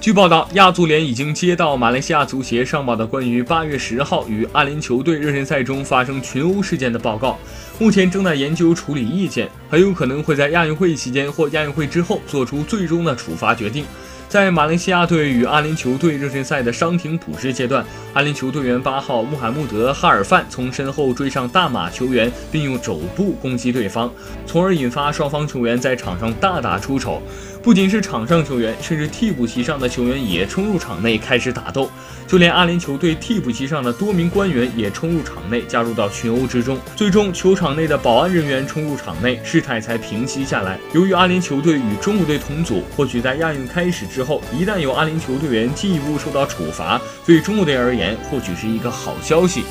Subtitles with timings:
[0.00, 7.38] 据报道，亚足联已经接到马来西亚足协上报的关于八月十号与阿联酋队热身赛中发生群殴事件的报告，
[7.78, 13.84] 目前正在研究处理意见，很有可能会在亚运会期间或亚运会之后做出最终的处罚决定。
[14.26, 24.10] 在马来西亚队与阿联酋队热身赛的伤停补时阶段，阿联酋队员八号穆罕默德·哈尔范从身后追上大马球员，并用肘部攻击对方，
[24.46, 27.20] 从而引发双方球员在场上大打出手。
[27.62, 31.90] 不仅是场上球员，甚至替补席上的球员也冲入场内开始打斗，
[32.26, 36.78] 就连阿联酋队替补席上的多名官员也冲入场内加入到群殴之中。
[36.96, 40.78] 最终，球场内的保安人员冲入场内，事态才平息下来。
[40.94, 49.64] 由于阿联酋队与中国队同组，或许在亚运开始之后，一旦有阿联酋队员进一步受到处罚，对中国队而言或许是一个好消息。